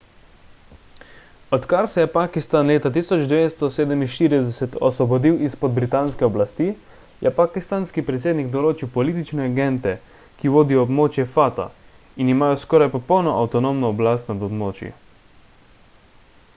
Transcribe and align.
odkar 1.57 1.87
se 1.95 2.03
je 2.05 2.09
pakistan 2.13 2.69
leta 2.71 2.91
1947 2.95 4.73
osvobodil 4.89 5.35
izpod 5.49 5.75
britanske 5.75 6.25
oblasti 6.29 6.69
je 7.27 7.33
pakistanski 7.41 8.05
predsednik 8.09 8.49
določil 8.57 8.91
politične 8.97 9.45
agente 9.51 9.93
ki 10.41 10.53
vodijo 10.57 10.87
območja 10.89 11.27
fata 11.39 11.69
in 12.25 12.33
imajo 12.37 12.59
skoraj 12.65 12.93
popolno 12.97 13.37
avtonomno 13.45 13.95
oblast 13.97 14.33
nad 14.35 14.47
območji 14.51 14.93